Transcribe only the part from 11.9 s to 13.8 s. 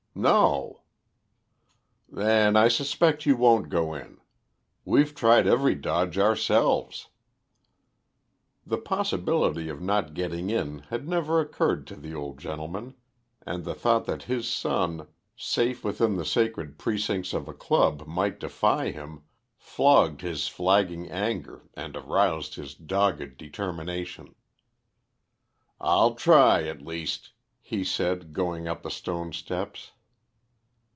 the old gentleman, and the